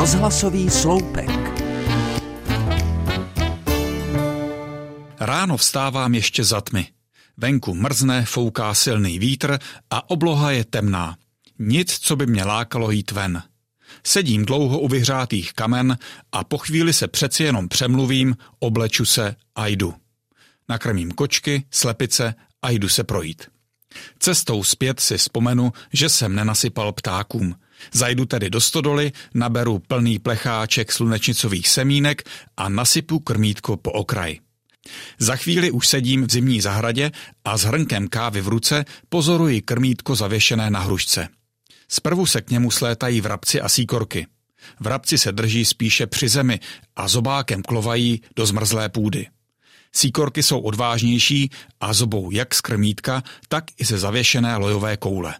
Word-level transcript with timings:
Rozhlasový 0.00 0.70
sloupek. 0.70 1.30
Ráno 5.20 5.56
vstávám 5.56 6.14
ještě 6.14 6.44
za 6.44 6.60
tmy. 6.60 6.88
Venku 7.36 7.74
mrzne, 7.74 8.24
fouká 8.24 8.74
silný 8.74 9.18
vítr 9.18 9.58
a 9.90 10.10
obloha 10.10 10.50
je 10.50 10.64
temná. 10.64 11.16
Nic, 11.58 11.98
co 11.98 12.16
by 12.16 12.26
mě 12.26 12.44
lákalo 12.44 12.90
jít 12.90 13.10
ven. 13.10 13.42
Sedím 14.04 14.46
dlouho 14.46 14.80
u 14.80 14.88
vyhřátých 14.88 15.52
kamen 15.52 15.98
a 16.32 16.44
po 16.44 16.58
chvíli 16.58 16.92
se 16.92 17.08
přeci 17.08 17.42
jenom 17.42 17.68
přemluvím, 17.68 18.36
obleču 18.58 19.04
se 19.04 19.36
a 19.54 19.66
jdu. 19.66 19.94
Nakrmím 20.68 21.12
kočky, 21.12 21.64
slepice 21.70 22.34
a 22.62 22.70
jdu 22.70 22.88
se 22.88 23.04
projít. 23.04 23.46
Cestou 24.18 24.64
zpět 24.64 25.00
si 25.00 25.18
vzpomenu, 25.18 25.72
že 25.92 26.08
jsem 26.08 26.34
nenasypal 26.34 26.92
ptákům. 26.92 27.54
Zajdu 27.92 28.24
tedy 28.24 28.50
do 28.50 28.60
stodoly, 28.60 29.12
naberu 29.34 29.78
plný 29.78 30.18
plecháček 30.18 30.92
slunečnicových 30.92 31.68
semínek 31.68 32.22
a 32.56 32.68
nasypu 32.68 33.18
krmítko 33.18 33.76
po 33.76 33.90
okraj. 33.90 34.38
Za 35.18 35.36
chvíli 35.36 35.70
už 35.70 35.88
sedím 35.88 36.26
v 36.26 36.32
zimní 36.32 36.60
zahradě 36.60 37.10
a 37.44 37.56
s 37.56 37.62
hrnkem 37.62 38.08
kávy 38.08 38.40
v 38.40 38.48
ruce 38.48 38.84
pozoruji 39.08 39.62
krmítko 39.62 40.14
zavěšené 40.14 40.70
na 40.70 40.80
hrušce. 40.80 41.28
Zprvu 41.88 42.26
se 42.26 42.40
k 42.40 42.50
němu 42.50 42.70
slétají 42.70 43.20
vrabci 43.20 43.60
a 43.60 43.68
síkorky. 43.68 44.26
Vrabci 44.80 45.18
se 45.18 45.32
drží 45.32 45.64
spíše 45.64 46.06
při 46.06 46.28
zemi 46.28 46.60
a 46.96 47.08
zobákem 47.08 47.62
klovají 47.62 48.22
do 48.36 48.46
zmrzlé 48.46 48.88
půdy. 48.88 49.26
Síkorky 49.92 50.42
jsou 50.42 50.60
odvážnější 50.60 51.50
a 51.80 51.92
zobou 51.92 52.30
jak 52.30 52.54
z 52.54 52.60
krmítka, 52.60 53.22
tak 53.48 53.64
i 53.78 53.84
ze 53.84 53.98
zavěšené 53.98 54.56
lojové 54.56 54.96
koule. 54.96 55.34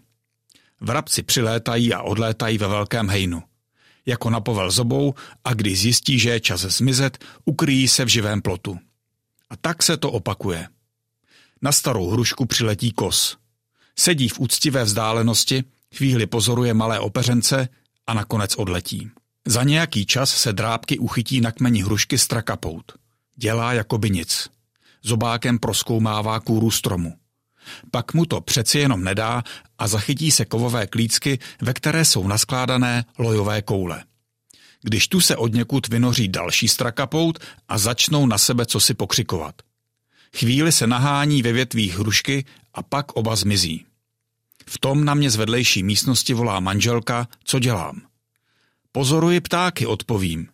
Vrabci 0.80 1.23
přilétají 1.23 1.95
a 1.95 2.02
odlétají 2.02 2.59
ve 2.59 2.69
velkém 2.69 3.09
hejnu. 3.09 3.43
Jako 4.07 4.30
napovel 4.30 4.71
zobou 4.71 5.15
a 5.45 5.54
když 5.54 5.80
zjistí, 5.80 6.18
že 6.18 6.30
je 6.30 6.41
čas 6.41 6.60
zmizet, 6.60 7.24
ukryjí 7.45 7.88
se 7.88 8.04
v 8.04 8.09
živém 8.09 8.43
plotu. 8.43 8.79
A 9.51 9.57
tak 9.57 9.82
se 9.82 9.96
to 9.96 10.13
opakuje. 10.13 10.69
Na 11.63 11.73
starou 11.73 12.10
hrušku 12.10 12.46
přiletí 12.46 12.93
kos. 12.93 13.37
Sedí 13.99 14.29
v 14.29 14.41
úctivé 14.41 14.85
vzdálenosti, 14.85 15.65
chvíli 15.95 16.27
pozoruje 16.27 16.74
malé 16.74 17.01
opeřence 17.01 17.69
a 18.07 18.15
nakonec 18.15 18.57
odletí. 18.57 19.10
Za 19.47 19.63
nějaký 19.63 20.07
čas 20.07 20.30
se 20.30 20.52
drábky 20.52 20.99
uchytí 20.99 21.41
na 21.41 21.52
kmeni 21.52 21.82
hrušky 21.82 22.19
strakapout. 22.19 22.93
Dělá 23.37 23.73
jako 23.73 23.99
by 23.99 24.10
nic. 24.10 24.49
Zobákem 25.02 25.59
proskoumává 25.59 26.41
kůru 26.41 26.71
stromu. 26.71 27.16
Pak 27.90 28.15
mu 28.15 28.26
to 28.26 28.40
přeci 28.40 28.79
jenom 28.79 29.04
nedá 29.04 29.43
a 29.79 29.88
zachytí 29.88 30.30
se 30.30 30.45
kovové 30.45 30.87
klícky, 30.87 31.38
ve 31.63 31.73
které 31.74 32.04
jsou 32.04 32.29
naskládané 32.29 33.04
lojové 33.18 33.63
koule. 33.63 34.04
Když 34.82 35.09
tu 35.09 35.21
se 35.21 35.37
od 35.37 35.52
někud 35.52 35.88
vynoří 35.88 36.29
další 36.29 36.68
strakapout 36.68 37.38
a 37.68 37.79
začnou 37.79 38.26
na 38.26 38.38
sebe 38.38 38.66
cosi 38.66 38.95
pokřikovat. 38.95 39.54
Chvíli 40.37 40.73
se 40.73 40.87
nahání 40.87 41.43
ve 41.43 41.52
větvích 41.52 41.98
hrušky 41.98 42.45
a 42.74 42.82
pak 42.82 43.13
oba 43.13 43.37
zmizí. 43.37 43.85
V 44.66 44.79
tom 44.79 45.04
na 45.04 45.15
mě 45.15 45.30
z 45.30 45.37
vedlejší 45.37 45.82
místnosti 45.82 46.35
volá 46.35 46.60
manželka, 46.60 47.29
co 47.45 47.59
dělám. 47.59 48.01
Pozoruji 48.93 49.41
ptáky, 49.41 49.87
odpovím. 49.87 50.48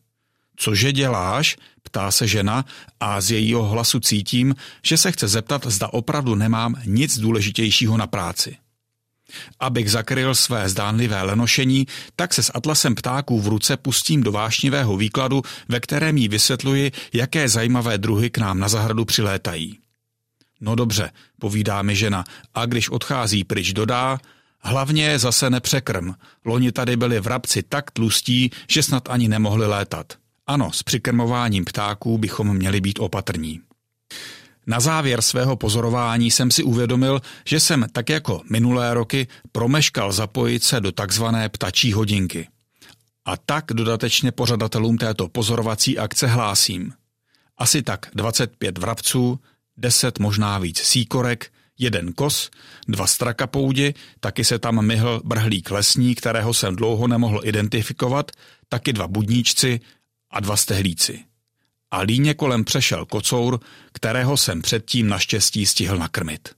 Cože 0.57 0.93
děláš? 0.93 1.57
Ptá 1.87 2.11
se 2.11 2.27
žena 2.27 2.65
a 3.01 3.21
z 3.21 3.31
jejího 3.31 3.63
hlasu 3.63 4.01
cítím, 4.01 4.55
že 4.83 4.97
se 4.97 5.13
chce 5.13 5.29
zeptat, 5.29 5.67
zda 5.67 5.89
opravdu 5.89 6.35
nemám 6.35 6.75
nic 6.85 7.19
důležitějšího 7.19 7.97
na 7.97 8.07
práci. 8.07 8.57
Abych 9.61 9.91
zakryl 9.91 10.35
své 10.35 10.69
zdánlivé 10.69 11.23
lenošení, 11.23 11.87
tak 12.17 12.35
se 12.35 12.43
s 12.43 12.53
atlasem 12.55 12.95
ptáků 12.95 13.41
v 13.41 13.49
ruce 13.49 13.77
pustím 13.77 14.23
do 14.23 14.33
vášnivého 14.33 14.97
výkladu, 14.97 15.43
ve 15.69 15.81
kterém 15.81 16.17
jí 16.17 16.29
vysvětluji, 16.29 16.93
jaké 17.13 17.49
zajímavé 17.49 17.99
druhy 17.99 18.31
k 18.31 18.39
nám 18.39 18.59
na 18.59 18.69
zahradu 18.69 19.05
přilétají. 19.05 19.79
No 20.61 20.75
dobře, 20.75 21.11
povídá 21.41 21.83
mi 21.83 21.97
žena, 21.97 22.25
a 22.55 22.67
když 22.67 22.89
odchází 22.89 23.45
pryč 23.45 23.73
dodá, 23.73 24.19
hlavně 24.61 25.19
zase 25.19 25.51
nepřekrm, 25.51 26.13
loni 26.45 26.73
tady 26.73 26.97
byli 26.97 27.21
vrabci 27.21 27.63
tak 27.63 27.91
tlustí, 27.91 28.51
že 28.71 28.83
snad 28.83 29.09
ani 29.11 29.29
nemohli 29.29 29.67
létat. 29.67 30.13
Ano, 30.47 30.73
s 30.73 30.83
přikrmováním 30.83 31.65
ptáků 31.65 32.19
bychom 32.19 32.57
měli 32.57 32.81
být 32.81 32.99
opatrní. 32.99 33.61
Na 34.67 34.81
závěr 34.81 35.23
svého 35.23 35.57
pozorování 35.57 36.31
jsem 36.31 36.51
si 36.51 36.63
uvědomil, 36.63 37.21
že 37.47 37.61
jsem 37.61 37.87
tak 37.93 38.09
jako 38.11 38.43
minulé 38.51 38.95
roky 38.95 39.27
promeškal 39.53 40.13
zapojit 40.13 40.65
se 40.65 40.81
do 40.81 40.93
takzvané 40.93 41.49
ptačí 41.49 41.93
hodinky. 41.93 42.49
A 43.25 43.37
tak 43.37 43.65
dodatečně 43.73 44.33
pořadatelům 44.33 44.99
této 44.99 45.29
pozorovací 45.29 45.99
akce 45.99 46.27
hlásím. 46.27 46.93
Asi 47.59 47.83
tak 47.83 48.07
25 48.15 48.79
vrabců, 48.79 49.41
10 49.77 50.19
možná 50.19 50.59
víc 50.59 50.79
síkorek, 50.79 51.53
jeden 51.79 52.13
kos, 52.13 52.51
dva 52.89 53.07
strakapoudi, 53.07 53.95
taky 54.21 54.45
se 54.45 54.59
tam 54.59 54.87
myhl 54.87 55.23
brhlík 55.25 55.71
lesní, 55.71 56.15
kterého 56.15 56.55
jsem 56.55 56.77
dlouho 56.77 57.09
nemohl 57.09 57.41
identifikovat, 57.45 58.31
taky 58.69 58.93
dva 58.93 59.09
budníčci 59.09 59.81
a 60.37 60.41
dva 60.41 60.57
stehlíci. 60.57 61.25
A 61.91 62.01
líně 62.01 62.35
kolem 62.35 62.65
přešel 62.65 63.07
kocour, 63.07 63.61
kterého 63.93 64.37
jsem 64.37 64.63
předtím 64.63 65.09
naštěstí 65.09 65.67
stihl 65.67 65.99
nakrmit. 65.99 66.49